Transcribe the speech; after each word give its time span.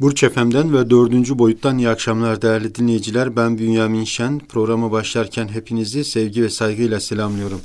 Burç 0.00 0.22
Efem'den 0.22 0.72
ve 0.72 0.90
dördüncü 0.90 1.38
boyuttan 1.38 1.78
iyi 1.78 1.88
akşamlar 1.88 2.42
değerli 2.42 2.74
dinleyiciler. 2.74 3.36
Ben 3.36 3.58
Bünyamin 3.58 4.04
Şen. 4.04 4.38
Programa 4.38 4.92
başlarken 4.92 5.48
hepinizi 5.48 6.04
sevgi 6.04 6.42
ve 6.42 6.50
saygıyla 6.50 7.00
selamlıyorum. 7.00 7.60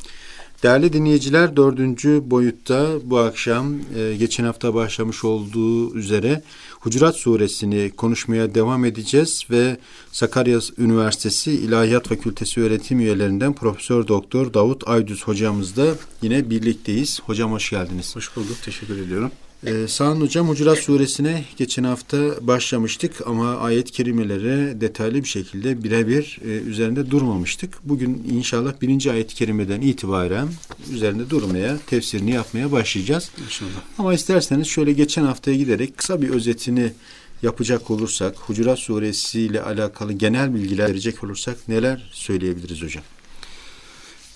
Değerli 0.64 0.94
dinleyiciler 0.94 1.56
dördüncü 1.56 2.22
boyutta 2.26 2.88
bu 3.04 3.20
akşam 3.20 3.76
e, 3.98 4.16
geçen 4.16 4.44
hafta 4.44 4.74
başlamış 4.74 5.24
olduğu 5.24 5.96
üzere 5.96 6.44
Hucurat 6.80 7.16
suresini 7.16 7.92
konuşmaya 7.98 8.56
devam 8.56 8.86
edeceğiz 8.86 9.44
ve 9.50 9.78
Sakarya 10.12 10.60
Üniversitesi 10.78 11.52
İlahiyat 11.52 12.08
Fakültesi 12.08 12.62
öğretim 12.62 13.00
üyelerinden 13.00 13.54
Profesör 13.54 14.08
Doktor 14.08 14.54
Davut 14.54 14.88
Aydüz 14.88 15.24
hocamızla 15.24 15.96
yine 16.22 16.50
birlikteyiz. 16.50 17.22
Hocam 17.26 17.52
hoş 17.52 17.70
geldiniz. 17.70 18.16
Hoş 18.16 18.36
bulduk. 18.36 18.58
Teşekkür 18.66 18.98
ediyorum. 19.00 19.32
Ee, 19.66 19.88
Sağın 19.88 20.22
Hocam 20.22 20.50
Hucurat 20.50 20.78
Suresine 20.78 21.46
geçen 21.58 21.84
hafta 21.84 22.48
başlamıştık 22.48 23.28
ama 23.28 23.56
ayet 23.56 23.92
kerimelere 23.92 24.82
detaylı 24.82 25.24
bir 25.24 25.28
şekilde 25.28 25.84
birebir 25.84 26.40
e, 26.46 26.48
üzerinde 26.48 27.12
durmamıştık. 27.12 27.78
Bugün 27.84 28.24
inşallah 28.32 28.82
birinci 28.82 29.12
ayet 29.12 29.34
kerimeden 29.34 29.82
itibaren 29.82 30.48
üzerinde 30.94 31.30
durmaya, 31.30 31.78
tefsirini 31.88 32.32
yapmaya 32.32 32.72
başlayacağız. 32.72 33.32
İnşallah. 33.46 33.70
Ama 33.98 34.14
isterseniz 34.14 34.68
şöyle 34.68 34.94
geçen 34.94 35.24
haftaya 35.24 35.58
giderek 35.58 35.98
kısa 35.98 36.22
bir 36.22 36.30
özetini 36.30 36.94
yapacak 37.42 37.92
olursak, 37.92 38.36
Hucurat 38.38 38.80
Suresi 38.80 39.42
ile 39.42 39.62
alakalı 39.62 40.14
genel 40.14 40.54
bilgiler 40.54 40.90
verecek 40.90 41.24
olursak 41.24 41.68
neler 41.68 42.12
söyleyebiliriz 42.14 42.82
hocam? 42.82 43.04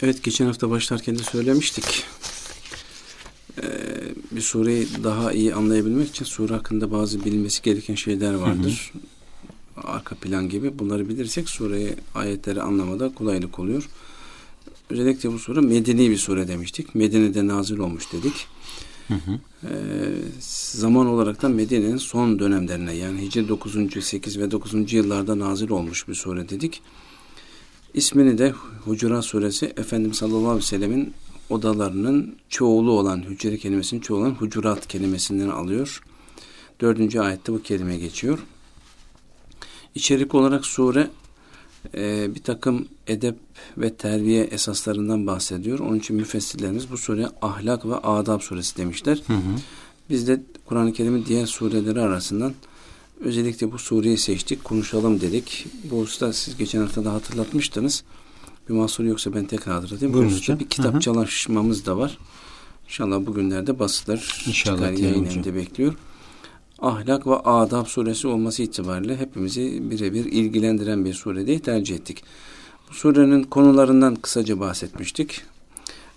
Evet 0.02 0.23
geçen 0.23 0.46
hafta 0.46 0.70
başlarken 0.70 1.20
de 1.20 1.23
söylemiştik. 1.23 2.05
Bir 4.32 4.41
sureyi 4.41 4.88
daha 5.04 5.34
iyi 5.34 5.55
anlayabilmek 5.55 6.08
için 6.08 6.26
sure 6.26 6.54
hakkında 6.54 6.91
bazı 6.91 7.26
bilmesi 7.26 7.62
gereken 7.62 7.96
şeyler 7.96 8.34
vardır. 8.34 8.91
Hı 8.94 9.00
hı. 9.00 9.88
Arka 9.88 10.16
plan 10.16 10.50
gibi. 10.50 10.80
Bunları 10.80 11.09
bilirsek 11.09 11.50
sureyi, 11.50 11.94
ayetleri 12.16 12.62
anlamada 12.62 13.13
kolaylık 13.13 13.60
oluyor. 13.60 13.90
Özellikle 14.90 15.34
bu 15.34 15.40
sure 15.40 15.62
medeni 15.62 16.10
bir 16.10 16.18
sure 16.18 16.48
demiştik. 16.48 16.96
Medine'de 16.96 17.48
nazil 17.48 17.77
olmuş 17.77 18.13
dedik. 18.13 18.48
Hı 19.07 19.13
hı. 19.13 19.40
Ee, 19.63 19.77
zaman 20.40 21.07
olarak 21.07 21.41
da 21.41 21.49
Medine'nin 21.49 21.98
son 21.98 22.40
dönemlerine 22.40 22.94
yani 22.94 23.22
Hicri 23.22 23.48
9. 23.48 23.76
8 24.01 24.40
ve 24.40 24.51
9. 24.51 24.94
yıllarda 24.94 25.40
nazil 25.40 25.70
olmuş 25.70 26.07
bir 26.07 26.13
sure 26.13 26.49
dedik. 26.49 26.82
İsmini 27.94 28.38
de 28.38 28.54
Hucurat 28.85 29.26
suresi 29.26 29.66
Efendimiz 29.77 30.18
sallallahu 30.18 30.49
aleyhi 30.49 30.57
ve 30.57 30.62
sellemin 30.62 31.13
odalarının 31.49 32.35
çoğulu 32.49 32.91
olan 32.91 33.24
hücre 33.24 33.57
kelimesinin 33.57 34.01
çoğulu 34.01 34.21
olan 34.21 34.32
hucurat 34.32 34.88
kelimesinden 34.88 35.49
alıyor. 35.49 36.01
Dördüncü 36.82 37.20
ayette 37.20 37.54
bu 37.54 37.62
kelime 37.62 37.98
geçiyor. 37.98 38.40
İçerik 39.96 40.35
olarak 40.35 40.66
sure 40.66 41.07
e, 41.93 42.35
bir 42.35 42.43
takım 42.43 42.88
edep 43.07 43.35
ve 43.77 43.93
terbiye 43.93 44.43
esaslarından 44.43 45.27
bahsediyor. 45.27 45.79
Onun 45.79 45.99
için 45.99 46.16
müfessirlerimiz 46.16 46.91
bu 46.91 46.98
sure 46.98 47.27
ahlak 47.41 47.85
ve 47.85 47.96
adab 47.96 48.41
suresi 48.41 48.77
demişler. 48.77 49.21
Hı 49.27 49.34
hı. 49.34 49.55
Biz 50.10 50.27
de 50.27 50.41
Kur'an-ı 50.66 50.93
Kerim'in 50.93 51.26
diğer 51.26 51.46
sureleri 51.46 52.01
arasından 52.01 52.54
özellikle 53.20 53.71
bu 53.71 53.77
sureyi 53.77 54.18
seçtik, 54.18 54.63
konuşalım 54.63 55.21
dedik. 55.21 55.68
Bu 55.91 55.99
usta 55.99 56.34
siz 56.34 56.57
geçen 56.57 56.82
hafta 56.82 57.05
da 57.05 57.13
hatırlatmıştınız. 57.13 58.04
Bir 58.70 58.74
mahsur 58.74 59.04
yoksa 59.04 59.34
ben 59.34 59.46
tekrar 59.46 59.76
hatırlatayım. 59.76 60.13
Buyurun 60.13 60.35
hocam. 60.35 60.60
Bir 60.60 60.70
kitap 60.70 61.02
çalışmamız 61.02 61.85
da 61.85 61.98
var. 61.98 62.18
İnşallah 62.85 63.26
bugünlerde 63.26 63.80
basılır. 63.80 64.44
İnşallah. 64.47 64.78
Çıkar 64.78 64.91
yayın 64.91 65.25
evinde 65.25 65.56
bekliyor. 65.56 65.94
Ahlak 66.80 67.28
ve 67.28 67.35
Adab 67.35 67.85
suresi 67.85 68.28
olması 68.28 68.63
itibariyle 68.63 69.18
hepimizi 69.18 69.91
birebir 69.91 70.25
ilgilendiren 70.25 71.06
bir 71.06 71.13
sure 71.13 71.47
diye 71.47 71.59
tercih 71.59 71.96
ettik. 71.96 72.24
Bu 72.90 72.94
surenin 72.94 73.44
konularından 73.44 74.16
kısaca 74.16 74.59
bahsetmiştik. 74.59 75.41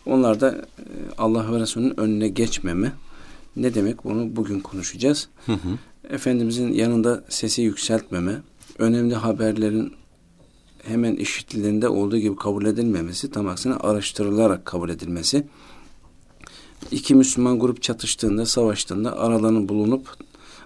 Onlar 0.06 0.40
da 0.40 0.50
e, 0.50 0.84
Allah 1.18 1.52
ve 1.52 1.60
Resulünün 1.60 2.00
önüne 2.00 2.28
geçmeme. 2.28 2.92
Ne 3.56 3.74
demek 3.74 4.04
bunu 4.04 4.36
bugün 4.36 4.60
konuşacağız. 4.60 5.28
Hı 5.46 5.52
hı. 5.52 5.78
Efendimizin 6.10 6.72
yanında 6.72 7.24
sesi 7.28 7.62
yükseltmeme, 7.62 8.36
önemli 8.78 9.14
haberlerin 9.14 9.92
hemen 10.84 11.16
işitildiğinde 11.16 11.88
olduğu 11.88 12.18
gibi 12.18 12.36
kabul 12.36 12.66
edilmemesi, 12.66 13.30
tam 13.30 13.48
aksine 13.48 13.74
araştırılarak 13.74 14.64
kabul 14.64 14.90
edilmesi. 14.90 15.44
İki 16.90 17.14
Müslüman 17.14 17.58
grup 17.58 17.82
çatıştığında, 17.82 18.46
savaştığında 18.46 19.18
aralarının 19.18 19.68
bulunup 19.68 20.08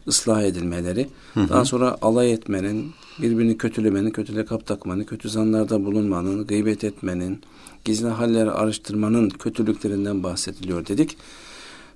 ıslah 0.08 0.42
edilmeleri, 0.42 1.08
hı 1.34 1.40
hı. 1.40 1.48
daha 1.48 1.64
sonra 1.64 1.96
alay 2.02 2.32
etmenin, 2.32 2.92
birbirini 3.22 3.58
kötülemenin, 3.58 4.10
kötüle 4.10 4.44
kap 4.44 4.66
takmanın, 4.66 5.04
kötü 5.04 5.28
zanlarda 5.28 5.84
bulunmanın, 5.84 6.46
gıybet 6.46 6.84
etmenin, 6.84 7.40
gizli 7.84 8.08
halleri 8.08 8.50
araştırmanın 8.50 9.28
kötülüklerinden 9.30 10.22
bahsediliyor 10.22 10.86
dedik. 10.86 11.16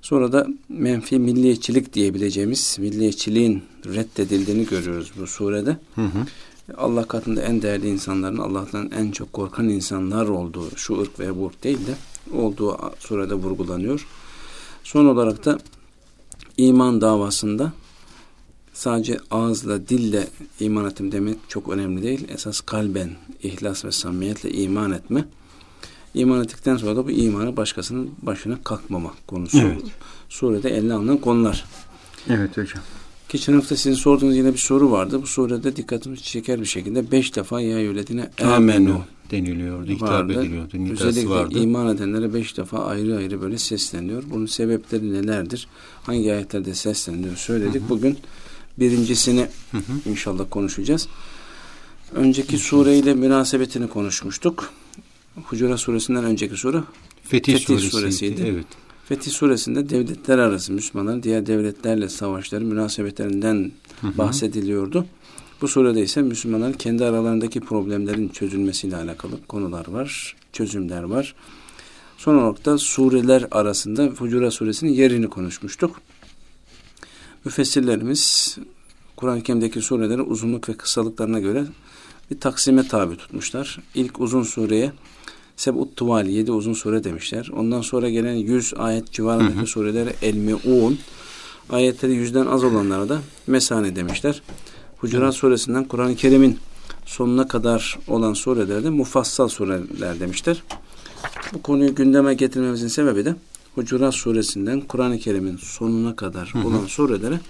Sonra 0.03 0.33
da 0.33 0.47
menfi 0.69 1.19
milliyetçilik 1.19 1.93
diyebileceğimiz 1.93 2.77
milliyetçiliğin 2.81 3.63
reddedildiğini 3.85 4.67
görüyoruz 4.67 5.13
bu 5.21 5.27
surede. 5.27 5.77
Hı 5.95 6.03
hı. 6.03 6.27
Allah 6.77 7.05
katında 7.05 7.43
en 7.43 7.63
değerli 7.63 7.89
insanların 7.89 8.39
Allah'tan 8.39 8.91
en 8.91 9.11
çok 9.11 9.33
korkan 9.33 9.69
insanlar 9.69 10.29
olduğu 10.29 10.77
şu 10.77 11.01
ırk 11.01 11.21
ve 11.21 11.39
bu 11.39 11.47
ırk 11.47 11.65
değil 11.65 11.87
de 11.87 11.95
olduğu 12.37 12.79
surede 12.99 13.35
vurgulanıyor. 13.35 14.07
Son 14.85 15.07
olarak 15.07 15.45
da 15.45 15.59
iman 16.57 17.01
davasında 17.01 17.73
sadece 18.73 19.19
ağızla, 19.31 19.89
dille 19.89 20.29
iman 20.61 20.85
ettim 20.85 21.13
demek 21.13 21.37
çok 21.49 21.69
önemli 21.69 22.03
değil. 22.03 22.29
Esas 22.29 22.61
kalben, 22.61 23.11
ihlas 23.43 23.85
ve 23.85 23.93
samimiyetle 23.93 24.51
iman 24.51 24.93
etme. 24.93 25.25
İman 26.15 26.45
ettikten 26.45 26.77
sonra 26.77 26.97
da 26.97 27.07
bu 27.07 27.11
imanı 27.11 27.57
başkasının 27.57 28.11
başına 28.23 28.59
kalkmama 28.65 29.15
konusu. 29.27 29.59
Evet. 29.59 29.83
Surede 30.29 30.71
eline 30.71 30.95
alınan 30.95 31.19
konular. 31.19 31.65
Evet 32.29 32.57
hocam. 32.57 32.83
Geçen 33.29 33.53
hafta 33.53 33.77
sizin 33.77 33.95
sorduğunuz 33.95 34.37
yine 34.37 34.53
bir 34.53 34.59
soru 34.59 34.91
vardı. 34.91 35.23
Bu 35.23 35.27
soruda 35.27 35.77
dikkatimizi 35.77 36.23
çeker 36.23 36.61
bir 36.61 36.67
şekilde 36.67 37.11
beş 37.11 37.37
defa 37.37 37.61
ya 37.61 37.81
yöletine 37.81 38.31
amenu 38.45 39.05
deniliyordu, 39.31 39.91
hitap 39.91 40.31
ediliyordu. 40.31 40.77
Özellikle 40.93 41.29
vardı. 41.29 41.59
iman 41.59 41.97
edenlere 41.97 42.35
beş 42.35 42.57
defa 42.57 42.85
ayrı 42.85 43.17
ayrı 43.17 43.41
böyle 43.43 43.59
sesleniyor. 43.59 44.23
Bunun 44.31 44.47
sebepleri 44.47 45.13
nelerdir? 45.13 45.69
Hangi 46.03 46.33
ayetlerde 46.33 46.75
sesleniyor 46.75 47.37
söyledik. 47.37 47.83
Hı 47.83 47.85
hı. 47.85 47.89
Bugün 47.89 48.19
birincisini 48.79 49.49
hı 49.71 49.79
hı. 49.79 50.11
inşallah 50.11 50.45
konuşacağız. 50.51 51.09
Önceki 52.15 52.59
sureyle 52.59 53.15
münasebetini 53.15 53.89
konuşmuştuk. 53.89 54.73
Hucurat 55.45 55.81
suresinden 55.81 56.25
önceki 56.25 56.57
sure 56.57 56.81
Fetih, 57.23 57.53
Fetih 57.53 57.67
suresiydi. 57.67 57.91
suresiydi. 57.91 58.43
Evet. 58.47 58.67
Fetih 59.09 59.31
suresinde 59.31 59.89
devletler 59.89 60.39
arası 60.39 60.73
Müslümanların 60.73 61.23
diğer 61.23 61.47
devletlerle 61.47 62.09
savaşları 62.09 62.65
münasebetlerinden 62.65 63.73
hı 64.01 64.07
hı. 64.07 64.19
bahsediliyordu. 64.19 65.07
Bu 65.61 65.69
surede 65.69 66.03
ise 66.03 66.23
Müslümanların 66.23 66.73
kendi 66.73 67.05
aralarındaki 67.05 67.61
problemlerin 67.61 68.29
çözülmesiyle 68.29 68.97
alakalı 68.97 69.47
konular 69.49 69.89
var, 69.89 70.37
çözümler 70.53 71.03
var. 71.03 71.35
Son 72.19 72.37
olarak 72.37 72.65
da 72.65 72.79
sureler 72.79 73.47
arasında 73.51 74.11
Fucura 74.11 74.51
suresinin 74.51 74.91
yerini 74.91 75.29
konuşmuştuk. 75.29 76.01
Müfessirlerimiz 77.45 78.57
Kur'an-ı 79.17 79.43
Kerim'deki 79.43 79.83
sureleri 79.83 80.23
uzunluk 80.23 80.69
ve 80.69 80.77
kısalıklarına 80.77 81.41
göre 81.41 81.65
bir 82.31 82.41
taksime 82.41 82.89
tabi 82.89 83.17
tutmuşlar. 83.17 83.79
İlk 83.95 84.21
uzun 84.21 84.43
sureye 84.43 84.93
Sebut 85.57 85.97
Tuvali, 85.97 86.33
yedi 86.33 86.53
uzun 86.53 86.73
sure 86.73 87.05
demişler. 87.05 87.51
Ondan 87.57 87.81
sonra 87.81 88.11
gelen 88.11 88.35
yüz 88.35 88.75
ayet 88.77 89.13
civarındaki 89.13 89.57
hı 89.57 89.61
hı. 89.61 89.67
surelere 89.67 90.13
ayetleri 91.71 92.13
yüzden 92.13 92.47
az 92.47 92.65
olanlara 92.65 93.09
da 93.09 93.21
Mesane 93.47 93.97
demişler. 93.97 94.43
Hucurat 94.99 95.35
suresinden 95.35 95.85
Kur'an-ı 95.85 96.17
Kerim'in 96.17 96.59
sonuna 97.07 97.49
kadar 97.49 97.99
olan 98.09 98.35
surelerde 98.35 98.91
mufassal 98.91 99.49
sureler 99.49 100.21
demişler. 100.21 100.63
Bu 101.53 101.63
konuyu 101.63 101.95
gündeme 101.95 102.35
getirmemizin 102.35 102.89
sebebi 102.89 103.25
de 103.25 103.35
Hucurat 103.75 104.15
suresinden 104.15 104.81
Kur'an-ı 104.81 105.19
Kerim'in 105.19 105.57
sonuna 105.57 106.17
kadar 106.17 106.49
hı 106.55 106.59
hı. 106.59 106.69
olan 106.69 106.87
surelere 106.87 107.41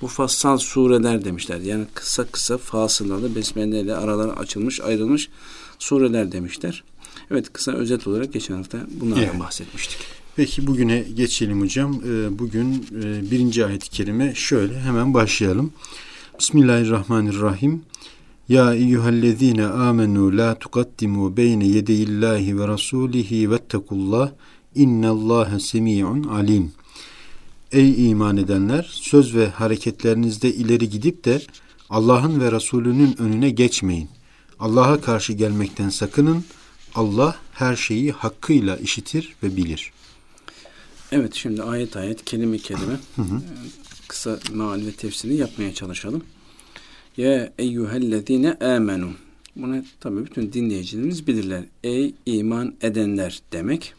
mufassal 0.00 0.58
sureler 0.58 1.24
demişler. 1.24 1.60
Yani 1.60 1.84
kısa 1.94 2.24
kısa 2.24 2.58
fasılalı 2.58 3.34
besmele 3.34 3.80
ile 3.80 3.96
araları 3.96 4.36
açılmış 4.36 4.80
ayrılmış 4.80 5.28
sureler 5.78 6.32
demişler. 6.32 6.84
Evet 7.30 7.52
kısa 7.52 7.72
özet 7.72 8.06
olarak 8.06 8.32
geçen 8.32 8.54
hafta 8.54 8.86
bunlardan 9.00 9.24
evet. 9.24 9.40
bahsetmiştik. 9.40 9.98
Peki 10.36 10.66
bugüne 10.66 11.04
geçelim 11.16 11.60
hocam. 11.60 12.00
Ee, 12.06 12.38
bugün 12.38 12.86
e, 13.02 13.30
birinci 13.30 13.66
ayet-i 13.66 13.90
kerime 13.90 14.34
şöyle 14.34 14.80
hemen 14.80 15.14
başlayalım. 15.14 15.72
Bismillahirrahmanirrahim. 16.38 17.82
Ya 18.48 18.74
eyyühellezine 18.74 19.66
amenu 19.66 20.36
la 20.36 20.58
tukaddimu 20.58 21.36
beyne 21.36 21.66
yedeyillahi 21.66 22.58
ve 22.58 22.68
rasulihi 22.68 23.50
vettekullah 23.50 24.30
innallâhe 24.74 25.60
semi'un 25.60 26.22
alim. 26.22 26.72
Ey 27.72 28.10
iman 28.10 28.36
edenler 28.36 28.88
söz 28.90 29.34
ve 29.34 29.48
hareketlerinizde 29.48 30.54
ileri 30.54 30.90
gidip 30.90 31.24
de 31.24 31.42
Allah'ın 31.90 32.40
ve 32.40 32.52
Resulünün 32.52 33.16
önüne 33.18 33.50
geçmeyin. 33.50 34.08
Allah'a 34.60 35.00
karşı 35.00 35.32
gelmekten 35.32 35.88
sakının. 35.88 36.44
Allah 36.94 37.36
her 37.52 37.76
şeyi 37.76 38.12
hakkıyla 38.12 38.76
işitir 38.76 39.34
ve 39.42 39.56
bilir. 39.56 39.92
Evet 41.12 41.34
şimdi 41.34 41.62
ayet 41.62 41.96
ayet 41.96 42.24
kelime 42.24 42.58
kelime 42.58 42.98
hı 43.16 43.22
hı. 43.22 43.42
kısa 44.08 44.38
meal 44.52 44.86
ve 44.86 44.92
tefsirini 44.92 45.36
yapmaya 45.36 45.74
çalışalım. 45.74 46.24
Ya 47.16 47.52
eyyühellezine 47.58 48.54
amenu. 48.54 49.10
Bunu 49.56 49.84
tabi 50.00 50.26
bütün 50.26 50.52
dinleyicilerimiz 50.52 51.26
bilirler. 51.26 51.64
Ey 51.84 52.14
iman 52.26 52.74
edenler 52.82 53.42
demek. 53.52 53.94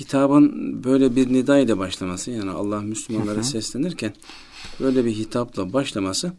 Hitabın 0.00 0.84
böyle 0.84 1.16
bir 1.16 1.32
nida 1.32 1.58
ile 1.58 1.78
başlaması 1.78 2.30
yani 2.30 2.50
Allah 2.50 2.80
Müslümanlara 2.80 3.42
seslenirken 3.42 4.14
böyle 4.80 5.04
bir 5.04 5.12
hitapla 5.12 5.72
başlaması 5.72 6.32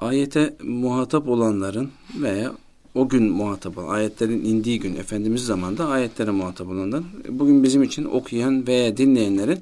ayete 0.00 0.56
muhatap 0.62 1.28
olanların 1.28 1.90
veya 2.20 2.54
o 2.98 3.08
gün 3.08 3.24
muhatap 3.24 3.78
olan, 3.78 3.88
ayetlerin 3.88 4.44
indiği 4.44 4.80
gün 4.80 4.96
Efendimiz 4.96 5.44
zamanında 5.44 5.88
ayetlere 5.88 6.30
muhatap 6.30 6.68
olanlar, 6.68 7.02
bugün 7.28 7.62
bizim 7.62 7.82
için 7.82 8.04
okuyan 8.04 8.66
veya 8.66 8.96
dinleyenlerin 8.96 9.60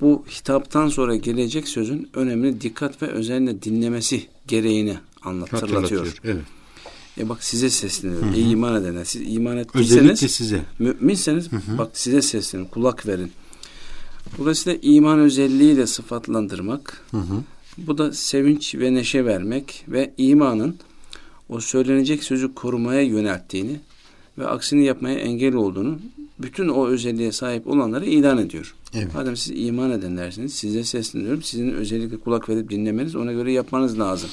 bu 0.00 0.24
hitaptan 0.30 0.88
sonra 0.88 1.16
gelecek 1.16 1.68
sözün 1.68 2.08
önemli 2.14 2.60
dikkat 2.60 3.02
ve 3.02 3.06
özenle 3.06 3.62
dinlemesi 3.62 4.26
gereğini 4.46 4.98
anlatıyor. 5.22 6.20
Evet. 6.24 6.42
E 7.18 7.28
bak 7.28 7.44
size 7.44 7.70
sesleniyorum. 7.70 8.34
Ey 8.34 8.52
iman 8.52 8.82
edenler. 8.82 9.04
Siz 9.04 9.22
iman 9.36 9.56
ettiyseniz. 9.56 10.02
Özellikle 10.02 10.28
size. 10.28 10.62
Müminseniz 10.78 11.52
hı 11.52 11.56
hı. 11.56 11.78
bak 11.78 11.90
size 11.98 12.22
seslenin. 12.22 12.64
Kulak 12.64 13.06
verin. 13.06 13.32
Dolayısıyla 14.38 14.78
iman 14.82 15.18
özelliğiyle 15.18 15.86
sıfatlandırmak. 15.86 17.04
Hı 17.10 17.16
hı. 17.16 17.42
Bu 17.78 17.98
da 17.98 18.12
sevinç 18.12 18.74
ve 18.74 18.94
neşe 18.94 19.24
vermek 19.24 19.84
ve 19.88 20.14
imanın 20.18 20.76
o 21.48 21.60
söylenecek 21.60 22.24
sözü 22.24 22.54
korumaya 22.54 23.02
yönelttiğini 23.02 23.80
ve 24.38 24.46
aksini 24.46 24.84
yapmaya 24.84 25.18
engel 25.18 25.54
olduğunu 25.54 25.98
bütün 26.38 26.68
o 26.68 26.86
özelliğe 26.86 27.32
sahip 27.32 27.66
olanları 27.66 28.06
ilan 28.06 28.38
ediyor. 28.38 28.74
Evet. 28.94 29.14
Madem 29.14 29.36
siz 29.36 29.52
iman 29.56 29.90
edenlersiniz 29.90 30.54
size 30.54 30.84
sesleniyorum. 30.84 31.42
Sizin 31.42 31.70
özellikle 31.70 32.16
kulak 32.16 32.48
verip 32.48 32.70
dinlemeniz 32.70 33.16
ona 33.16 33.32
göre 33.32 33.52
yapmanız 33.52 33.98
lazım. 33.98 34.30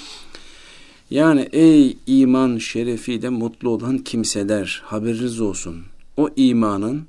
Yani 1.09 1.49
ey 1.51 1.97
iman 2.07 2.57
şerefiyle 2.57 3.29
mutlu 3.29 3.69
olan 3.69 3.97
kimseler 3.97 4.81
haberiniz 4.85 5.41
olsun. 5.41 5.77
O 6.17 6.29
imanın 6.35 7.03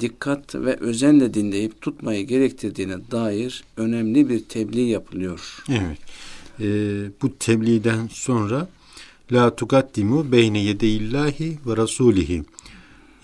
dikkat 0.00 0.54
ve 0.54 0.76
özenle 0.76 1.34
dinleyip 1.34 1.80
tutmayı 1.80 2.26
gerektirdiğine 2.26 2.96
dair 3.10 3.64
önemli 3.76 4.28
bir 4.28 4.44
tebliğ 4.44 4.88
yapılıyor. 4.88 5.64
Evet. 5.68 5.98
Ee, 6.60 7.10
bu 7.22 7.38
tebliğden 7.38 8.08
sonra 8.12 8.68
La 9.32 9.56
tugaddimu 9.56 10.32
beyne 10.32 10.58
yedeillahi 10.58 11.58
ve 11.66 11.76
rasulihi. 11.76 12.44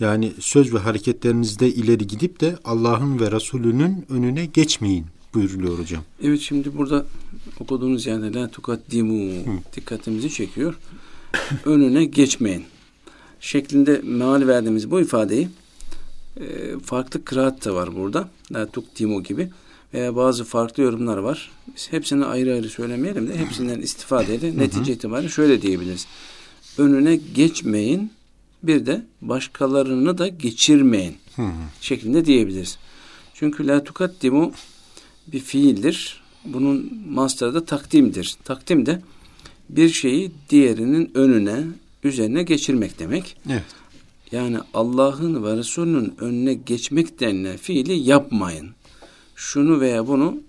Yani 0.01 0.33
söz 0.41 0.75
ve 0.75 0.79
hareketlerinizde 0.79 1.69
ileri 1.69 2.07
gidip 2.07 2.41
de 2.41 2.57
Allah'ın 2.65 3.21
ve 3.21 3.31
Resulünün 3.31 4.07
önüne 4.09 4.47
geçmeyin 4.47 5.07
buyuruluyor 5.35 5.79
hocam. 5.79 6.03
Evet 6.23 6.41
şimdi 6.41 6.79
burada 6.79 7.07
okuduğunuz 7.61 8.07
yerde 8.07 8.33
la 8.33 8.49
tukaddimu 8.49 9.33
dikkatimizi 9.77 10.31
çekiyor. 10.31 10.75
önüne 11.65 12.05
geçmeyin 12.05 12.65
şeklinde 13.41 14.01
meal 14.05 14.47
verdiğimiz 14.47 14.91
bu 14.91 15.01
ifadeyi 15.01 15.49
e, 16.41 16.45
farklı 16.85 17.25
kıraat 17.25 17.65
da 17.65 17.75
var 17.75 17.97
burada. 17.97 18.29
La 18.53 18.67
tukdimu 18.67 19.23
gibi 19.23 19.51
veya 19.95 20.17
bazı 20.17 20.45
farklı 20.45 20.83
yorumlar 20.83 21.17
var. 21.17 21.51
Biz 21.77 21.93
hepsini 21.93 22.25
ayrı 22.25 22.53
ayrı 22.53 22.69
söylemeyelim 22.69 23.29
de 23.29 23.39
hepsinden 23.39 23.81
istifadeyle 23.81 24.59
netice 24.59 24.93
itibariyle 24.93 25.29
şöyle 25.29 25.63
diyebiliriz. 25.63 26.07
Önüne 26.79 27.17
geçmeyin 27.17 28.13
bir 28.63 28.87
de 28.87 29.05
başkalarını 29.23 30.19
da 30.19 30.29
geçirmeyin 30.29 31.17
şeklinde 31.81 32.25
diyebiliriz. 32.25 32.79
Çünkü 33.35 33.67
la 33.67 33.85
tukaddimu 33.85 34.53
bir 35.27 35.41
fiildir. 35.41 36.23
Bunun 36.45 37.03
master'ı 37.09 37.55
da 37.55 37.65
takdimdir. 37.65 38.37
Takdim 38.45 38.87
de 38.87 39.03
bir 39.69 39.89
şeyi 39.89 40.33
diğerinin 40.51 41.11
önüne, 41.15 41.65
üzerine 42.05 42.43
geçirmek 42.43 42.99
demek. 42.99 43.37
Evet. 43.51 43.65
Yani 44.33 44.59
Allah'ın 44.75 45.45
ve 45.45 45.57
Resulünün 45.57 46.15
önüne 46.19 46.55
geçmek 46.55 47.21
denilen 47.21 47.57
fiili 47.57 47.93
yapmayın 47.93 48.71
şunu 49.35 49.81
veya 49.81 50.07
bunu 50.07 50.41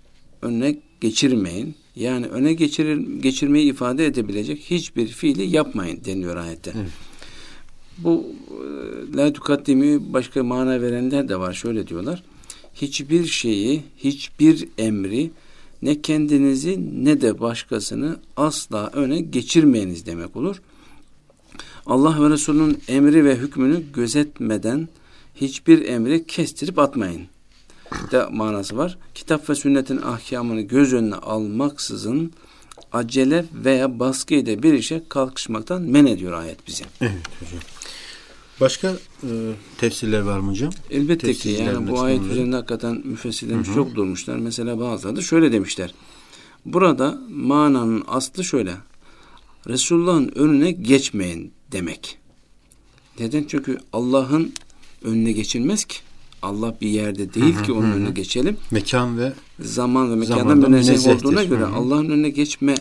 önüne 0.41 0.75
geçirmeyin. 1.01 1.75
Yani 1.95 2.25
öne 2.25 2.53
geçirir, 2.53 3.21
geçirmeyi 3.21 3.69
ifade 3.69 4.05
edebilecek 4.05 4.59
hiçbir 4.59 5.07
fiili 5.07 5.43
yapmayın 5.55 6.01
deniyor 6.05 6.35
ayette. 6.35 6.71
Evet. 6.75 6.91
Bu 7.97 8.25
e, 9.13 9.17
la 9.17 9.33
tukaddimi 9.33 10.13
başka 10.13 10.43
mana 10.43 10.81
verenler 10.81 11.29
de 11.29 11.39
var. 11.39 11.53
Şöyle 11.53 11.87
diyorlar. 11.87 12.23
Hiçbir 12.73 13.25
şeyi, 13.25 13.83
hiçbir 13.97 14.67
emri 14.77 15.31
ne 15.81 16.01
kendinizi 16.01 17.05
ne 17.05 17.21
de 17.21 17.39
başkasını 17.39 18.19
asla 18.37 18.89
öne 18.93 19.19
geçirmeyiniz 19.19 20.05
demek 20.05 20.35
olur. 20.35 20.61
Allah 21.85 22.23
ve 22.23 22.29
Resulünün 22.29 22.77
emri 22.87 23.25
ve 23.25 23.35
hükmünü 23.35 23.83
gözetmeden 23.93 24.87
hiçbir 25.35 25.85
emri 25.85 26.27
kestirip 26.27 26.79
atmayın 26.79 27.21
de 28.11 28.25
manası 28.31 28.77
var. 28.77 28.97
Kitap 29.15 29.49
ve 29.49 29.55
sünnetin 29.55 30.01
ahkamını 30.01 30.61
göz 30.61 30.93
önüne 30.93 31.15
almaksızın 31.15 32.33
acele 32.91 33.45
veya 33.53 33.99
baskı 33.99 34.33
ile 34.33 34.63
bir 34.63 34.73
işe 34.73 35.03
kalkışmaktan 35.09 35.81
men 35.81 36.05
ediyor 36.05 36.33
ayet 36.33 36.67
bizi. 36.67 36.83
Evet 37.01 37.27
hocam. 37.39 37.59
Başka 38.61 38.93
e, 39.23 39.29
tefsirler 39.77 40.21
var 40.21 40.39
mı 40.39 40.51
hocam? 40.51 40.71
Elbette 40.91 41.33
ki 41.33 41.49
yani 41.49 41.91
bu 41.91 42.01
ayet 42.01 42.21
üzerinde 42.21 42.55
hakikaten 42.55 43.01
müfessirlerimiz 43.05 43.73
çok 43.73 43.95
durmuşlar. 43.95 44.35
Mesela 44.35 44.79
bazıları 44.79 45.15
da 45.15 45.21
şöyle 45.21 45.51
demişler. 45.51 45.93
Burada 46.65 47.19
mananın 47.29 48.03
aslı 48.07 48.43
şöyle. 48.43 48.73
Resulullah'ın 49.67 50.31
önüne 50.35 50.71
geçmeyin 50.71 51.53
demek. 51.71 52.17
Neden? 53.19 53.43
Çünkü 53.43 53.77
Allah'ın 53.93 54.53
önüne 55.03 55.31
geçilmez 55.31 55.85
ki. 55.85 55.97
Allah 56.45 56.75
bir 56.81 56.89
yerde 56.89 57.33
değil 57.33 57.63
ki 57.63 57.71
onun 57.71 57.91
önüne 57.91 58.09
geçelim. 58.09 58.57
Mekan 58.71 59.17
ve 59.17 59.33
zaman 59.59 60.11
ve 60.11 60.15
mekandan 60.15 60.57
münezzeh 60.57 61.15
olduğuna 61.15 61.43
göre 61.43 61.65
Allah'ın 61.65 62.09
önüne 62.09 62.29
geçme, 62.29 62.75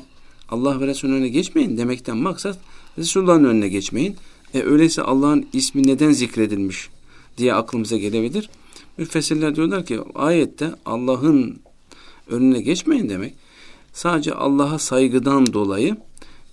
Allah 0.48 0.80
ve 0.80 0.86
Resulünün 0.86 1.16
önüne 1.16 1.28
geçmeyin 1.28 1.78
demekten 1.78 2.16
maksat 2.16 2.58
Resulullah'ın 2.98 3.44
önüne 3.44 3.68
geçmeyin. 3.68 4.16
E 4.54 4.62
öyleyse 4.62 5.02
Allah'ın 5.02 5.46
ismi 5.52 5.86
neden 5.86 6.12
zikredilmiş 6.12 6.88
diye 7.38 7.54
aklımıza 7.54 7.96
gelebilir. 7.96 8.50
Müfessirler 8.98 9.56
diyorlar 9.56 9.86
ki 9.86 10.00
ayette 10.14 10.70
Allah'ın 10.86 11.58
önüne 12.28 12.60
geçmeyin 12.60 13.08
demek 13.08 13.34
sadece 13.92 14.34
Allah'a 14.34 14.78
saygıdan 14.78 15.52
dolayı 15.52 15.96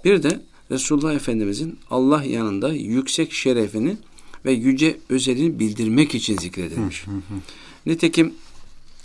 bir 0.06 0.24
de 0.24 0.42
Resulullah 0.72 1.14
Efendimizin 1.14 1.80
Allah 1.90 2.24
yanında 2.24 2.74
yüksek 2.74 3.34
şerefini 3.34 3.98
ve 4.46 4.52
yüce 4.52 4.98
özelini 5.10 5.60
bildirmek 5.60 6.16
için 6.16 6.38
zikredilmiş. 6.38 7.06
Nitekim 7.86 8.34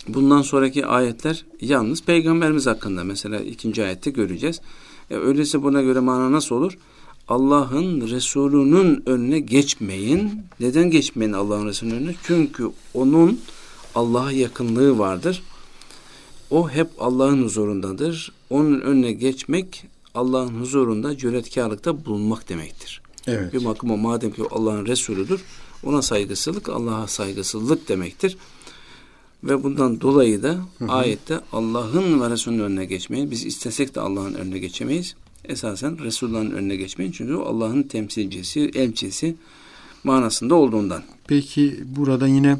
bundan 0.08 0.42
sonraki 0.42 0.86
ayetler 0.86 1.44
yalnız 1.60 2.02
peygamberimiz 2.02 2.66
hakkında 2.66 3.04
mesela 3.04 3.40
ikinci 3.40 3.84
ayette 3.84 4.10
göreceğiz. 4.10 4.60
E, 5.10 5.14
öyleyse 5.14 5.62
buna 5.62 5.82
göre 5.82 6.00
mana 6.00 6.32
nasıl 6.32 6.54
olur? 6.54 6.78
Allah'ın 7.28 8.00
Resulü'nün 8.00 9.02
önüne 9.06 9.40
geçmeyin. 9.40 10.40
Neden 10.60 10.90
geçmeyin 10.90 11.32
Allah'ın 11.32 11.66
Resulü'nün 11.66 11.96
önüne? 11.96 12.14
Çünkü 12.22 12.70
onun 12.94 13.40
Allah'a 13.94 14.32
yakınlığı 14.32 14.98
vardır. 14.98 15.42
O 16.50 16.70
hep 16.70 16.88
Allah'ın 16.98 17.42
huzurundadır. 17.42 18.32
Onun 18.50 18.80
önüne 18.80 19.12
geçmek 19.12 19.84
Allah'ın 20.14 20.60
huzurunda 20.60 21.16
cüretkarlıkta 21.16 22.04
bulunmak 22.04 22.48
demektir. 22.48 23.02
Evet. 23.26 23.52
Bir 23.52 23.64
bakıma 23.64 23.96
madem 23.96 24.32
ki 24.32 24.42
Allah'ın 24.50 24.86
Resulüdür 24.86 25.40
ona 25.82 26.02
saygısızlık 26.02 26.68
Allah'a 26.68 27.06
saygısızlık 27.06 27.88
demektir. 27.88 28.36
Ve 29.44 29.62
bundan 29.62 30.00
dolayı 30.00 30.42
da 30.42 30.48
hı 30.78 30.84
hı. 30.84 30.92
ayette 30.92 31.40
Allah'ın 31.52 32.20
ve 32.20 32.30
Resulünün 32.30 32.62
önüne 32.62 32.84
geçmeyin. 32.84 33.30
Biz 33.30 33.44
istesek 33.44 33.94
de 33.94 34.00
Allah'ın 34.00 34.34
önüne 34.34 34.58
geçemeyiz. 34.58 35.14
Esasen 35.44 36.04
Resulullah'ın 36.04 36.50
önüne 36.50 36.76
geçmeyin. 36.76 37.12
Çünkü 37.12 37.34
Allah'ın 37.34 37.82
temsilcisi, 37.82 38.70
elçisi 38.74 39.36
manasında 40.04 40.54
olduğundan. 40.54 41.02
Peki 41.26 41.80
burada 41.96 42.26
yine 42.26 42.58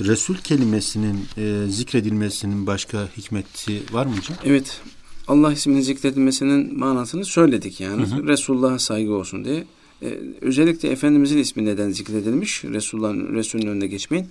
Resul 0.00 0.36
kelimesinin 0.36 1.24
e, 1.36 1.64
zikredilmesinin 1.68 2.66
başka 2.66 3.08
hikmeti 3.16 3.82
var 3.92 4.06
mı 4.06 4.16
hocam? 4.16 4.38
Evet. 4.44 4.80
Allah 5.28 5.52
isminin 5.52 5.80
zikredilmesinin 5.80 6.78
manasını 6.78 7.24
söyledik 7.24 7.80
yani. 7.80 8.06
Hı 8.06 8.16
hı. 8.16 8.26
Resulullah'a 8.26 8.78
saygı 8.78 9.12
olsun 9.12 9.44
diye. 9.44 9.64
Ee, 10.02 10.18
özellikle 10.40 10.88
Efendimizin 10.88 11.38
ismi 11.38 11.64
neden 11.64 11.90
zikredilmiş? 11.90 12.64
Resulullah'ın 12.64 13.34
Resulünün 13.34 13.66
önüne 13.66 13.86
geçmeyin. 13.86 14.26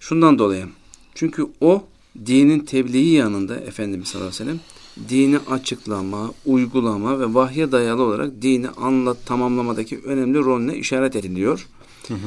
Şundan 0.00 0.38
dolayı. 0.38 0.66
Çünkü 1.14 1.46
o 1.60 1.84
dinin 2.26 2.60
tebliği 2.60 3.14
yanında 3.14 3.56
Efendimiz 3.56 4.08
sallallahu 4.08 4.28
aleyhi 4.28 4.42
ve 4.42 4.44
sellem 4.44 4.60
dini 5.08 5.38
açıklama, 5.38 6.30
uygulama 6.46 7.20
ve 7.20 7.34
vahye 7.34 7.72
dayalı 7.72 8.02
olarak 8.02 8.42
dini 8.42 8.68
anlat 8.68 9.16
tamamlamadaki 9.26 9.98
önemli 9.98 10.38
rolüne 10.38 10.76
işaret 10.76 11.16
ediliyor. 11.16 11.68
Hı 12.08 12.14
hı. 12.14 12.18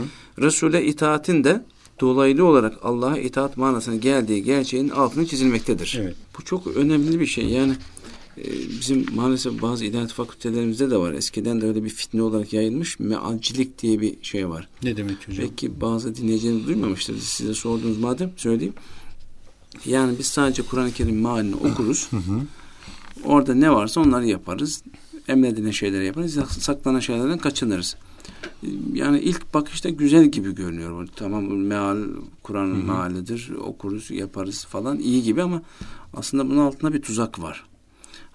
Resul'e 0.41 0.85
itaatin 0.85 1.43
de 1.43 1.65
dolaylı 1.99 2.45
olarak 2.45 2.73
Allah'a 2.83 3.17
itaat 3.17 3.57
manasına 3.57 3.95
geldiği 3.95 4.43
gerçeğin 4.43 4.89
altını 4.89 5.25
çizilmektedir. 5.25 5.99
Evet. 6.01 6.15
Bu 6.37 6.43
çok 6.43 6.67
önemli 6.67 7.19
bir 7.19 7.25
şey. 7.25 7.45
Yani 7.45 7.71
e, 7.71 7.75
bizim 8.79 9.05
maalesef 9.15 9.61
bazı 9.61 9.85
ilahiyat 9.85 10.13
fakültelerimizde 10.13 10.91
de 10.91 10.97
var. 10.97 11.13
Eskiden 11.13 11.61
de 11.61 11.65
öyle 11.65 11.83
bir 11.83 11.89
fitne 11.89 12.21
olarak 12.21 12.53
yayılmış. 12.53 12.99
Mealcilik 12.99 13.81
diye 13.81 14.01
bir 14.01 14.15
şey 14.21 14.49
var. 14.49 14.67
Ne 14.83 14.97
demek 14.97 15.27
hocam? 15.27 15.45
Belki 15.45 15.81
bazı 15.81 16.15
dinleyicilerimiz 16.15 16.67
duymamıştır. 16.67 17.17
Size 17.17 17.53
sorduğunuz 17.53 17.97
madem 17.97 18.31
söyleyeyim. 18.37 18.73
Yani 19.85 20.19
biz 20.19 20.25
sadece 20.25 20.61
Kur'an-ı 20.61 20.91
Kerim 20.91 21.21
mealini 21.21 21.55
okuruz. 21.55 22.09
Orada 23.23 23.55
ne 23.55 23.71
varsa 23.71 24.01
onları 24.01 24.25
yaparız. 24.25 24.83
Emredilen 25.27 25.71
şeyleri 25.71 26.05
yaparız. 26.05 26.37
Saklanan 26.59 26.99
şeylerden 26.99 27.37
kaçınırız. 27.37 27.95
Yani 28.93 29.19
ilk 29.19 29.53
bakışta 29.53 29.89
güzel 29.89 30.25
gibi 30.25 30.55
görünüyor. 30.55 31.07
Tamam 31.15 31.57
meal 31.57 31.97
Kur'an'ın 32.43 32.85
mealidir. 32.85 33.51
Okuruz, 33.51 34.11
yaparız 34.11 34.65
falan 34.65 34.99
iyi 34.99 35.23
gibi 35.23 35.41
ama 35.41 35.61
aslında 36.13 36.49
bunun 36.49 36.57
altında 36.57 36.93
bir 36.93 37.01
tuzak 37.01 37.41
var. 37.41 37.65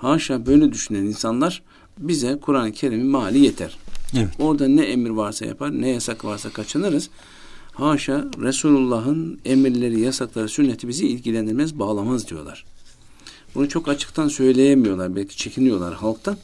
Haşa 0.01 0.47
böyle 0.47 0.73
düşünen 0.73 1.05
insanlar 1.05 1.63
bize 1.99 2.39
Kur'an-ı 2.43 2.73
Kerim'in 2.73 3.07
mali 3.07 3.39
yeter. 3.39 3.77
Evet. 4.17 4.29
Orada 4.39 4.69
ne 4.69 4.83
emir 4.83 5.11
varsa 5.11 5.47
yapar, 5.47 5.81
ne 5.81 5.89
yasak 5.89 6.25
varsa 6.25 6.51
kaçınırız. 6.51 7.11
Haşa 7.73 8.25
Resulullah'ın 8.41 9.41
emirleri, 9.45 10.01
yasakları, 10.01 10.49
sünneti 10.49 10.89
bizi 10.89 11.09
ilgilendirmez, 11.09 11.79
bağlamaz 11.79 12.29
diyorlar. 12.29 12.65
Bunu 13.55 13.69
çok 13.69 13.89
açıktan 13.89 14.29
söyleyemiyorlar. 14.29 15.17
Belki 15.17 15.37
çekiniyorlar 15.37 15.95
halktan. 15.95 16.37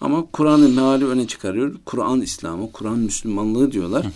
Ama 0.00 0.26
Kur'an'ı 0.32 0.68
meali 0.68 1.06
öne 1.06 1.26
çıkarıyor. 1.26 1.74
Kur'an 1.84 2.20
İslamı, 2.20 2.72
Kur'an 2.72 2.98
Müslümanlığı 2.98 3.72
diyorlar. 3.72 4.04
Hı 4.04 4.08
hı. 4.08 4.12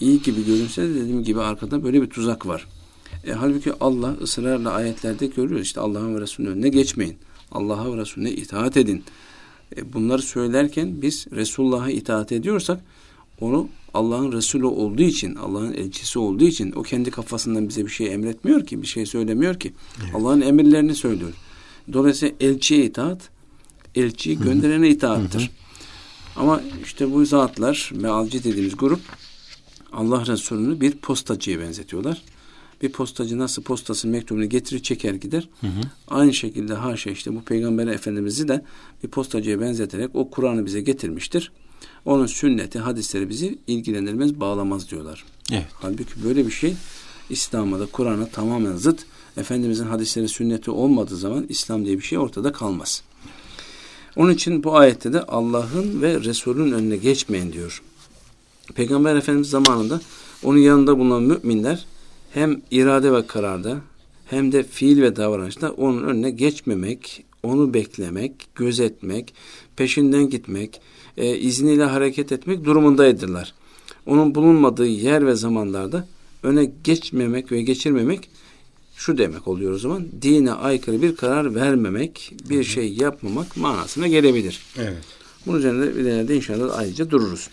İyi 0.00 0.22
gibi 0.22 0.46
görünse 0.46 0.82
de 0.82 0.94
dediğim 0.94 1.24
gibi 1.24 1.40
arkada 1.40 1.84
böyle 1.84 2.02
bir 2.02 2.10
tuzak 2.10 2.46
var. 2.46 2.66
E, 3.26 3.32
halbuki 3.32 3.72
Allah 3.80 4.16
ısrarla 4.22 4.72
ayetlerde 4.72 5.26
görüyor. 5.26 5.60
İşte 5.60 5.80
Allah'ın 5.80 6.14
ve 6.14 6.20
Resulünün 6.20 6.50
önüne 6.50 6.68
geçmeyin. 6.68 7.16
Allah'a 7.52 7.92
ve 7.92 7.96
Resulüne 7.96 8.30
itaat 8.30 8.76
edin. 8.76 9.04
E, 9.76 9.92
bunları 9.92 10.22
söylerken 10.22 11.02
biz 11.02 11.26
Resulullah'a 11.32 11.90
itaat 11.90 12.32
ediyorsak 12.32 12.80
onu 13.40 13.68
Allah'ın 13.94 14.32
Resulü 14.32 14.66
olduğu 14.66 15.02
için, 15.02 15.34
Allah'ın 15.34 15.72
elçisi 15.72 16.18
olduğu 16.18 16.44
için 16.44 16.72
o 16.72 16.82
kendi 16.82 17.10
kafasından 17.10 17.68
bize 17.68 17.84
bir 17.84 17.90
şey 17.90 18.14
emretmiyor 18.14 18.66
ki, 18.66 18.82
bir 18.82 18.86
şey 18.86 19.06
söylemiyor 19.06 19.60
ki. 19.60 19.72
Evet. 20.04 20.14
Allah'ın 20.14 20.40
emirlerini 20.40 20.94
söylüyor. 20.94 21.32
Dolayısıyla 21.92 22.34
elçiye 22.40 22.84
itaat, 22.84 23.30
elçiyi 23.94 24.38
gönderene 24.38 24.88
itaattır. 24.88 25.40
Hı 25.40 25.44
hı. 25.44 25.48
Ama 26.36 26.60
işte 26.84 27.12
bu 27.12 27.24
zatlar, 27.26 27.90
mealci 27.94 28.44
dediğimiz 28.44 28.76
grup 28.76 29.00
Allah 29.92 30.26
Resulü'nü 30.26 30.80
bir 30.80 30.92
postacıya 30.92 31.60
benzetiyorlar. 31.60 32.22
Bir 32.84 32.92
postacı 32.92 33.38
nasıl 33.38 33.62
postasının 33.62 34.12
mektubunu 34.12 34.48
getirir 34.48 34.82
çeker 34.82 35.14
gider. 35.14 35.48
Hı 35.60 35.66
hı. 35.66 35.80
Aynı 36.08 36.34
şekilde 36.34 36.74
haşa 36.74 37.10
işte 37.10 37.36
bu 37.36 37.42
peygamber 37.42 37.86
efendimizi 37.86 38.48
de 38.48 38.64
bir 39.02 39.08
postacıya 39.08 39.60
benzeterek 39.60 40.10
o 40.14 40.30
Kur'an'ı 40.30 40.66
bize 40.66 40.80
getirmiştir. 40.80 41.52
Onun 42.04 42.26
sünneti, 42.26 42.78
hadisleri 42.78 43.28
bizi 43.28 43.58
ilgilendirmez, 43.66 44.40
bağlamaz 44.40 44.90
diyorlar. 44.90 45.24
Evet. 45.52 45.66
Halbuki 45.74 46.24
böyle 46.24 46.46
bir 46.46 46.50
şey 46.50 46.74
İslam'a 47.30 47.80
da 47.80 47.86
Kur'an'a 47.86 48.26
tamamen 48.26 48.76
zıt. 48.76 49.00
Efendimizin 49.36 49.86
hadisleri, 49.86 50.28
sünneti 50.28 50.70
olmadığı 50.70 51.16
zaman 51.16 51.46
İslam 51.48 51.84
diye 51.84 51.96
bir 51.96 52.02
şey 52.02 52.18
ortada 52.18 52.52
kalmaz. 52.52 53.02
Onun 54.16 54.34
için 54.34 54.64
bu 54.64 54.76
ayette 54.76 55.12
de 55.12 55.22
Allah'ın 55.22 56.02
ve 56.02 56.20
Resul'ün 56.20 56.72
önüne 56.72 56.96
geçmeyin 56.96 57.52
diyor. 57.52 57.82
Peygamber 58.74 59.16
Efendimiz 59.16 59.50
zamanında 59.50 60.00
onun 60.42 60.58
yanında 60.58 60.98
bulunan 60.98 61.22
müminler 61.22 61.86
hem 62.34 62.62
irade 62.70 63.12
ve 63.12 63.26
kararda 63.26 63.76
hem 64.30 64.52
de 64.52 64.62
fiil 64.62 65.02
ve 65.02 65.16
davranışta 65.16 65.70
onun 65.70 66.02
önüne 66.02 66.30
geçmemek, 66.30 67.24
onu 67.42 67.74
beklemek, 67.74 68.32
gözetmek, 68.54 69.34
peşinden 69.76 70.30
gitmek, 70.30 70.80
e, 71.16 71.36
izniyle 71.36 71.84
hareket 71.84 72.32
etmek 72.32 72.64
durumundaydılar. 72.64 73.54
Onun 74.06 74.34
bulunmadığı 74.34 74.86
yer 74.86 75.26
ve 75.26 75.34
zamanlarda 75.34 76.06
öne 76.42 76.72
geçmemek 76.84 77.52
ve 77.52 77.62
geçirmemek 77.62 78.28
şu 78.96 79.18
demek 79.18 79.48
oluyor 79.48 79.72
o 79.72 79.78
zaman. 79.78 80.06
Dine 80.22 80.52
aykırı 80.52 81.02
bir 81.02 81.16
karar 81.16 81.54
vermemek, 81.54 82.34
bir 82.50 82.54
Hı-hı. 82.54 82.64
şey 82.64 82.92
yapmamak 82.92 83.56
manasına 83.56 84.06
gelebilir. 84.06 84.60
Evet. 84.78 85.02
Bunun 85.46 85.58
üzerinde 85.58 86.00
ileride 86.00 86.36
inşallah 86.36 86.78
ayrıca 86.78 87.10
dururuz. 87.10 87.48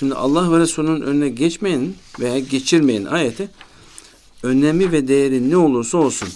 Şimdi 0.00 0.14
Allah 0.14 0.52
ve 0.52 0.58
Resulü'nün 0.58 1.00
önüne 1.00 1.28
geçmeyin 1.28 1.96
veya 2.20 2.38
geçirmeyin 2.38 3.04
ayeti 3.04 3.48
önemi 4.42 4.92
ve 4.92 5.08
değeri 5.08 5.50
ne 5.50 5.56
olursa 5.56 5.98
olsun 5.98 6.28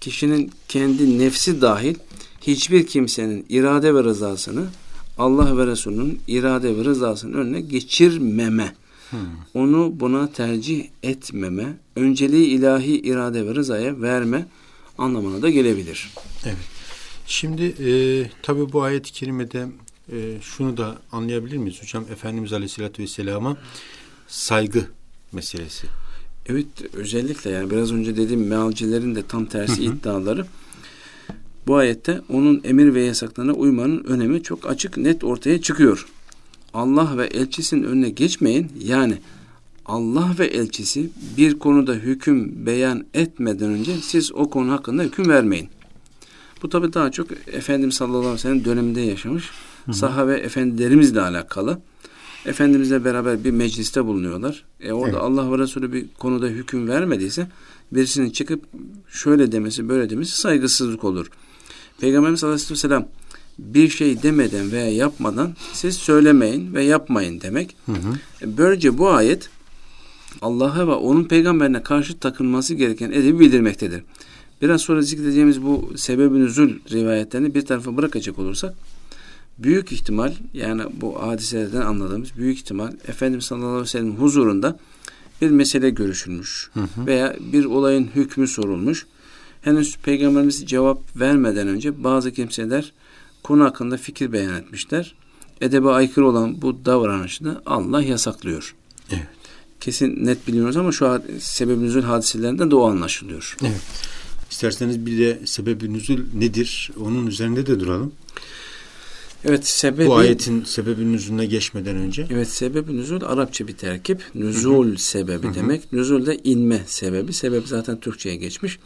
kişinin 0.00 0.50
kendi 0.68 1.18
nefsi 1.18 1.60
dahil 1.60 1.94
hiçbir 2.40 2.86
kimsenin 2.86 3.46
irade 3.48 3.94
ve 3.94 4.04
rızasını 4.04 4.66
Allah 5.18 5.56
ve 5.56 5.66
Resulü'nün 5.66 6.20
irade 6.26 6.76
ve 6.76 6.84
rızasının 6.84 7.32
önüne 7.32 7.60
geçirmeme, 7.60 8.74
hmm. 9.10 9.18
onu 9.54 10.00
buna 10.00 10.32
tercih 10.32 10.86
etmeme, 11.02 11.76
önceliği 11.96 12.46
ilahi 12.46 13.00
irade 13.00 13.46
ve 13.46 13.54
rızaya 13.54 14.00
verme 14.00 14.46
anlamına 14.98 15.42
da 15.42 15.50
gelebilir. 15.50 16.10
Evet. 16.44 16.56
Şimdi 17.26 17.64
e, 17.64 17.90
tabi 18.42 18.72
bu 18.72 18.82
ayet-i 18.82 19.12
kerimede 19.12 19.66
e, 20.12 20.40
şunu 20.40 20.76
da 20.76 20.98
anlayabilir 21.12 21.56
miyiz 21.56 21.82
hocam? 21.82 22.04
Efendimiz 22.12 22.52
Aleyhisselatü 22.52 23.02
Vesselam'a 23.02 23.56
saygı 24.26 24.84
meselesi. 25.32 25.86
Evet 26.46 26.66
özellikle 26.92 27.50
yani 27.50 27.70
biraz 27.70 27.92
önce 27.92 28.16
dediğim 28.16 28.46
mealcilerin 28.46 29.14
de 29.14 29.22
tam 29.26 29.46
tersi 29.46 29.84
iddiaları 29.84 30.46
bu 31.66 31.76
ayette 31.76 32.20
onun 32.28 32.60
emir 32.64 32.94
ve 32.94 33.02
yasaklarına 33.02 33.52
uymanın 33.52 34.04
önemi 34.04 34.42
çok 34.42 34.70
açık 34.70 34.96
net 34.96 35.24
ortaya 35.24 35.60
çıkıyor. 35.60 36.06
Allah 36.74 37.18
ve 37.18 37.26
elçisinin 37.26 37.82
önüne 37.82 38.10
geçmeyin. 38.10 38.72
Yani 38.84 39.18
Allah 39.86 40.34
ve 40.38 40.46
elçisi 40.46 41.10
bir 41.36 41.58
konuda 41.58 41.94
hüküm 41.94 42.66
beyan 42.66 43.06
etmeden 43.14 43.70
önce 43.70 43.96
siz 44.02 44.32
o 44.32 44.50
konu 44.50 44.72
hakkında 44.72 45.02
hüküm 45.02 45.28
vermeyin. 45.28 45.68
Bu 46.62 46.68
tabi 46.68 46.92
daha 46.92 47.10
çok 47.10 47.28
Efendimiz 47.46 47.94
sallallahu 47.94 48.18
aleyhi 48.18 48.34
ve 48.34 48.38
sellem 48.38 48.64
döneminde 48.64 49.00
yaşamış 49.00 49.50
hı 49.86 49.92
hı. 49.92 49.96
sahabe 49.96 50.34
efendilerimizle 50.34 51.20
alakalı. 51.20 51.78
Efendimizle 52.46 53.04
beraber 53.04 53.44
bir 53.44 53.50
mecliste 53.50 54.04
bulunuyorlar. 54.04 54.64
E 54.80 54.92
orada 54.92 55.10
evet. 55.10 55.22
Allah 55.22 55.52
ve 55.52 55.58
Resulü 55.58 55.92
bir 55.92 56.06
konuda 56.18 56.46
hüküm 56.46 56.88
vermediyse 56.88 57.48
birisinin 57.92 58.30
çıkıp 58.30 58.64
şöyle 59.08 59.52
demesi 59.52 59.88
böyle 59.88 60.10
demesi 60.10 60.40
saygısızlık 60.40 61.04
olur. 61.04 61.26
Peygamberimiz 62.00 62.44
Aleyhisselam 62.44 63.06
bir 63.58 63.88
şey 63.88 64.22
demeden 64.22 64.72
veya 64.72 64.90
yapmadan 64.90 65.54
siz 65.72 65.96
söylemeyin 65.96 66.74
ve 66.74 66.84
yapmayın 66.84 67.40
demek. 67.40 67.76
Hı 67.86 67.92
hı. 67.92 68.18
E, 68.42 68.56
böylece 68.56 68.98
bu 68.98 69.10
ayet 69.10 69.50
Allah'a 70.42 70.88
ve 70.88 70.92
onun 70.92 71.24
peygamberine 71.24 71.82
karşı 71.82 72.18
takılması 72.18 72.74
gereken 72.74 73.10
edebi 73.10 73.40
bildirmektedir. 73.40 74.02
Biraz 74.62 74.80
sonra 74.80 75.02
zikredeceğimiz 75.02 75.62
bu 75.62 75.92
sebebin 75.96 76.40
üzül 76.40 76.78
rivayetlerini 76.90 77.54
bir 77.54 77.62
tarafa 77.62 77.96
bırakacak 77.96 78.38
olursak 78.38 78.74
büyük 79.58 79.92
ihtimal 79.92 80.34
yani 80.54 80.82
bu 81.00 81.22
hadiselerden 81.22 81.80
anladığımız 81.80 82.36
büyük 82.36 82.58
ihtimal 82.58 82.92
Efendimiz 83.08 83.44
sallallahu 83.44 83.68
aleyhi 83.68 83.82
ve 83.82 83.88
sellem 83.88 84.16
huzurunda 84.16 84.78
bir 85.42 85.50
mesele 85.50 85.90
görüşülmüş 85.90 86.70
hı 86.74 86.80
hı. 86.80 87.06
veya 87.06 87.36
bir 87.52 87.64
olayın 87.64 88.10
hükmü 88.14 88.48
sorulmuş 88.48 89.06
henüz 89.62 89.96
peygamberimiz 89.96 90.66
cevap 90.66 91.20
vermeden 91.20 91.68
önce 91.68 92.04
bazı 92.04 92.32
kimseler 92.32 92.92
konu 93.42 93.64
hakkında 93.64 93.96
fikir 93.96 94.32
beyan 94.32 94.54
etmişler. 94.54 95.14
Edebe 95.60 95.88
aykırı 95.88 96.26
olan 96.26 96.62
bu 96.62 96.84
davranışı 96.84 97.44
da 97.44 97.62
Allah 97.66 98.02
yasaklıyor. 98.02 98.74
Evet. 99.10 99.26
Kesin 99.80 100.26
net 100.26 100.48
biliyoruz 100.48 100.76
ama 100.76 100.92
şu 100.92 101.22
sebeb 101.38 101.80
nüzul 101.80 102.02
hadiselerinden 102.02 102.70
de 102.70 102.74
o 102.74 102.88
anlaşılıyor. 102.90 103.56
Evet. 103.62 103.80
İsterseniz 104.50 105.06
bir 105.06 105.18
de 105.18 105.40
sebeb 105.44 105.82
nüzul 105.82 106.18
nedir? 106.34 106.90
Onun 107.00 107.26
üzerinde 107.26 107.66
de 107.66 107.80
duralım. 107.80 108.12
Evet 109.48 109.66
sebebi... 109.66 110.06
Bu 110.06 110.14
ayetin 110.14 110.64
sebebi 110.64 111.12
nüzulüne 111.12 111.46
geçmeden 111.46 111.96
önce. 111.96 112.26
Evet 112.30 112.48
sebebi 112.48 112.96
nüzul 112.96 113.22
Arapça 113.22 113.68
bir 113.68 113.76
terkip. 113.76 114.22
Nüzul 114.34 114.88
Hı-hı. 114.88 114.98
sebebi 114.98 115.46
Hı-hı. 115.46 115.54
demek. 115.54 115.92
Nüzul 115.92 116.26
de 116.26 116.38
inme 116.44 116.82
sebebi. 116.86 117.32
Sebep 117.32 117.68
zaten 117.68 118.00
Türkçe'ye 118.00 118.36
geçmiş. 118.36 118.78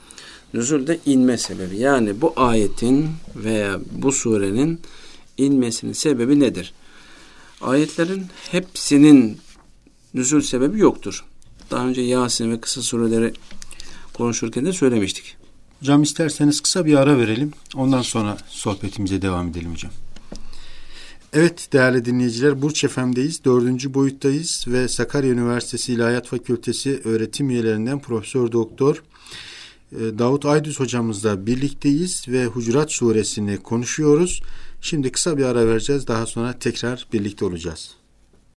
Nüzul 0.54 0.86
de 0.86 0.98
inme 1.06 1.38
sebebi. 1.38 1.76
Yani 1.76 2.20
bu 2.20 2.32
ayetin 2.36 3.08
veya 3.36 3.80
bu 3.92 4.12
surenin 4.12 4.80
inmesinin 5.38 5.92
sebebi 5.92 6.40
nedir? 6.40 6.72
Ayetlerin 7.60 8.26
hepsinin 8.50 9.38
nüzul 10.14 10.40
sebebi 10.40 10.78
yoktur. 10.78 11.24
Daha 11.70 11.86
önce 11.86 12.00
Yasin 12.00 12.52
ve 12.52 12.60
kısa 12.60 12.82
sureleri 12.82 13.32
konuşurken 14.14 14.66
de 14.66 14.72
söylemiştik. 14.72 15.36
Hocam 15.80 16.02
isterseniz 16.02 16.60
kısa 16.60 16.86
bir 16.86 16.94
ara 16.94 17.18
verelim. 17.18 17.52
Ondan 17.74 18.02
sonra 18.02 18.36
sohbetimize 18.48 19.22
devam 19.22 19.48
edelim 19.48 19.72
hocam. 19.72 19.92
Evet 21.32 21.68
değerli 21.72 22.04
dinleyiciler 22.04 22.62
Burç 22.62 22.86
FM'deyiz. 22.86 23.44
Dördüncü 23.44 23.94
boyuttayız 23.94 24.64
ve 24.68 24.88
Sakarya 24.88 25.30
Üniversitesi 25.30 25.92
İlahiyat 25.92 26.26
Fakültesi 26.26 27.00
öğretim 27.04 27.50
üyelerinden 27.50 28.00
Profesör 28.00 28.52
Doktor 28.52 29.02
e, 29.92 30.18
Davut 30.18 30.46
Aydüz 30.46 30.80
hocamızla 30.80 31.46
birlikteyiz 31.46 32.28
ve 32.28 32.46
Hucurat 32.46 32.92
suresini 32.92 33.56
konuşuyoruz. 33.56 34.42
Şimdi 34.80 35.12
kısa 35.12 35.38
bir 35.38 35.44
ara 35.44 35.66
vereceğiz. 35.66 36.06
Daha 36.06 36.26
sonra 36.26 36.58
tekrar 36.58 37.06
birlikte 37.12 37.44
olacağız. 37.44 37.99